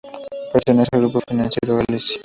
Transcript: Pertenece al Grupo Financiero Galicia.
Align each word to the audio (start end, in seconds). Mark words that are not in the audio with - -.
Pertenece 0.51 0.89
al 0.93 1.01
Grupo 1.01 1.19
Financiero 1.27 1.77
Galicia. 1.87 2.17